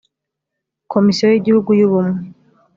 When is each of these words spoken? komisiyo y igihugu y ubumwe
komisiyo 0.91 1.25
y 1.29 1.37
igihugu 1.39 1.69
y 1.79 1.83
ubumwe 1.87 2.21